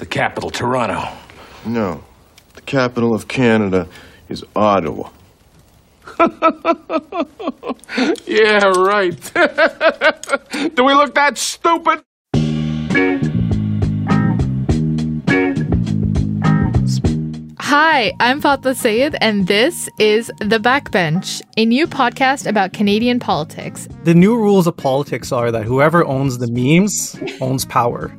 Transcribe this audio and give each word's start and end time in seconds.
The 0.00 0.06
capital, 0.06 0.48
Toronto. 0.48 1.06
No. 1.66 2.02
The 2.54 2.62
capital 2.62 3.14
of 3.14 3.28
Canada 3.28 3.86
is 4.30 4.42
Ottawa. 4.56 5.10
Yeah, 8.24 8.64
right. 8.76 9.20
Do 10.74 10.84
we 10.84 10.94
look 10.94 11.14
that 11.16 11.36
stupid? 11.36 12.02
Hi, 17.58 18.12
I'm 18.20 18.40
Fatima 18.40 18.74
Syed, 18.74 19.16
and 19.20 19.46
this 19.48 19.88
is 19.98 20.28
The 20.38 20.58
Backbench, 20.58 21.42
a 21.56 21.66
new 21.66 21.86
podcast 21.86 22.46
about 22.46 22.72
Canadian 22.72 23.20
politics. 23.20 23.86
The 24.04 24.14
new 24.14 24.34
rules 24.36 24.66
of 24.66 24.76
politics 24.76 25.30
are 25.30 25.50
that 25.50 25.64
whoever 25.64 26.04
owns 26.06 26.38
the 26.38 26.48
memes 26.50 27.16
owns 27.40 27.64
power. 27.64 28.16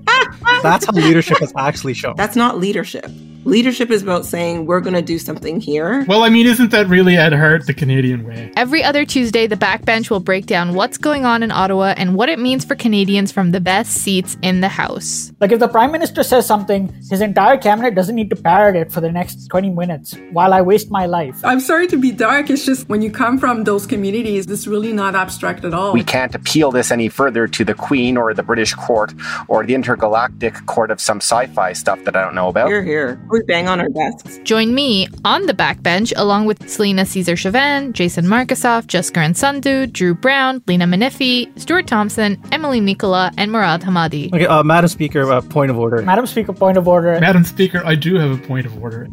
That's 0.61 0.85
how 0.85 0.93
leadership 0.93 1.41
is 1.41 1.53
actually 1.57 1.93
shown. 1.93 2.15
That's 2.15 2.35
not 2.35 2.59
leadership. 2.59 3.09
Leadership 3.43 3.89
is 3.89 4.03
about 4.03 4.23
saying 4.23 4.67
we're 4.67 4.79
going 4.79 4.93
to 4.93 5.01
do 5.01 5.17
something 5.17 5.59
here. 5.59 6.05
Well, 6.07 6.23
I 6.23 6.29
mean, 6.29 6.45
isn't 6.45 6.69
that 6.71 6.87
really 6.87 7.17
at 7.17 7.33
heart 7.33 7.65
the 7.65 7.73
Canadian 7.73 8.23
way? 8.23 8.51
Every 8.55 8.83
other 8.83 9.03
Tuesday, 9.03 9.47
The 9.47 9.55
Backbench 9.55 10.11
will 10.11 10.19
break 10.19 10.45
down 10.45 10.75
what's 10.75 10.99
going 10.99 11.25
on 11.25 11.41
in 11.41 11.49
Ottawa 11.49 11.95
and 11.97 12.15
what 12.15 12.29
it 12.29 12.37
means 12.37 12.63
for 12.63 12.75
Canadians 12.75 13.31
from 13.31 13.49
the 13.49 13.59
best 13.59 13.93
seats 13.93 14.37
in 14.43 14.61
the 14.61 14.67
House. 14.67 15.31
Like 15.39 15.51
if 15.51 15.59
the 15.59 15.67
prime 15.67 15.91
minister 15.91 16.21
says 16.21 16.45
something, 16.45 16.93
his 17.09 17.19
entire 17.19 17.57
cabinet 17.57 17.95
doesn't 17.95 18.13
need 18.13 18.29
to 18.29 18.35
parrot 18.35 18.75
it 18.75 18.91
for 18.91 19.01
the 19.01 19.11
next 19.11 19.47
20 19.47 19.71
minutes 19.71 20.15
while 20.31 20.53
I 20.53 20.61
waste 20.61 20.91
my 20.91 21.07
life. 21.07 21.43
I'm 21.43 21.61
sorry 21.61 21.87
to 21.87 21.97
be 21.97 22.11
dark. 22.11 22.51
It's 22.51 22.63
just 22.65 22.87
when 22.89 23.01
you 23.01 23.09
come 23.09 23.39
from 23.39 23.63
those 23.63 23.87
communities, 23.87 24.45
it's 24.45 24.67
really 24.67 24.93
not 24.93 25.15
abstract 25.15 25.65
at 25.65 25.73
all. 25.73 25.93
We 25.93 26.03
can't 26.03 26.35
appeal 26.35 26.69
this 26.71 26.91
any 26.91 27.09
further 27.09 27.47
to 27.47 27.65
the 27.65 27.73
Queen 27.73 28.17
or 28.17 28.35
the 28.35 28.43
British 28.43 28.75
court 28.75 29.15
or 29.47 29.65
the 29.65 29.73
intergalactic 29.73 30.63
court 30.67 30.91
of 30.91 31.01
some 31.01 31.17
sci 31.17 31.47
fi 31.47 31.73
stuff 31.73 32.03
that 32.03 32.15
I 32.15 32.21
don't 32.21 32.35
know 32.35 32.47
about. 32.47 32.67
Here, 32.67 32.83
here. 32.83 33.19
We 33.31 33.41
bang 33.43 33.69
on 33.69 33.79
our 33.79 33.87
desks. 33.87 34.39
Join 34.43 34.75
me 34.75 35.07
on 35.23 35.45
The 35.45 35.53
Backbench 35.53 36.11
along 36.17 36.47
with 36.47 36.69
Celina 36.69 37.05
Caesar 37.05 37.35
Chavannes, 37.35 37.93
Jason 37.93 38.25
Markusoff, 38.25 38.87
Jaskaran 38.87 39.31
Sandhu, 39.31 39.89
Drew 39.91 40.13
Brown, 40.13 40.61
Leena 40.67 40.85
Minifie, 40.85 41.57
Stuart 41.57 41.87
Thomson, 41.87 42.41
Emilie 42.51 42.81
Nicolas, 42.81 43.33
and 43.37 43.49
Murad 43.49 43.83
Hemmadi. 43.83 44.33
Okay, 44.33 44.45
uh, 44.45 44.63
Madam 44.63 44.89
Speaker, 44.89 45.31
uh, 45.31 45.39
point 45.39 45.71
of 45.71 45.79
order. 45.79 46.01
Madam 46.01 46.27
Speaker, 46.27 46.51
point 46.51 46.77
of 46.77 46.89
order. 46.89 47.17
Madam 47.21 47.45
Speaker, 47.45 47.81
I 47.85 47.95
do 47.95 48.15
have 48.15 48.31
a 48.31 48.47
point 48.47 48.65
of 48.65 48.77
order. 48.83 49.07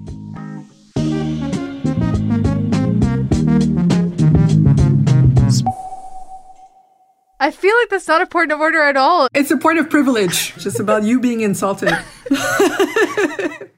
I 7.41 7.53
feel 7.53 7.75
like 7.77 7.89
that's 7.91 8.09
not 8.09 8.21
a 8.21 8.27
point 8.27 8.51
of 8.51 8.59
order 8.59 8.83
at 8.83 8.97
all. 8.97 9.29
It's 9.33 9.53
a 9.53 9.57
point 9.57 9.79
of 9.79 9.89
privilege. 9.89 10.57
Just 10.57 10.81
about 10.81 11.05
you 11.05 11.21
being 11.21 11.43
insulted. 11.43 11.97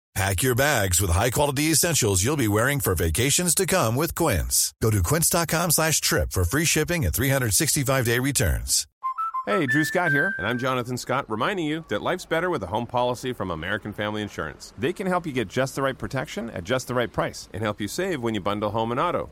Pack 0.13 0.43
your 0.43 0.55
bags 0.55 0.99
with 0.99 1.09
high-quality 1.09 1.71
essentials 1.71 2.21
you'll 2.21 2.35
be 2.35 2.47
wearing 2.47 2.81
for 2.81 2.93
vacations 2.95 3.55
to 3.55 3.65
come 3.65 3.95
with 3.95 4.13
Quince. 4.13 4.73
Go 4.81 4.89
to 4.91 5.01
quince.com 5.01 5.71
slash 5.71 6.01
trip 6.01 6.31
for 6.31 6.43
free 6.43 6.65
shipping 6.65 7.05
and 7.05 7.13
365-day 7.13 8.19
returns. 8.19 8.87
Hey, 9.47 9.65
Drew 9.65 9.85
Scott 9.85 10.11
here, 10.11 10.35
and 10.37 10.45
I'm 10.45 10.59
Jonathan 10.59 10.97
Scott, 10.97 11.25
reminding 11.29 11.65
you 11.65 11.85
that 11.87 12.01
life's 12.01 12.25
better 12.25 12.49
with 12.49 12.61
a 12.61 12.67
home 12.67 12.85
policy 12.85 13.31
from 13.33 13.51
American 13.51 13.93
Family 13.93 14.21
Insurance. 14.21 14.73
They 14.77 14.93
can 14.93 15.07
help 15.07 15.25
you 15.25 15.31
get 15.31 15.47
just 15.47 15.75
the 15.75 15.81
right 15.81 15.97
protection 15.97 16.49
at 16.51 16.65
just 16.65 16.87
the 16.89 16.93
right 16.93 17.11
price 17.11 17.47
and 17.53 17.63
help 17.63 17.79
you 17.79 17.87
save 17.87 18.21
when 18.21 18.35
you 18.35 18.41
bundle 18.41 18.69
home 18.69 18.91
and 18.91 18.99
auto. 18.99 19.31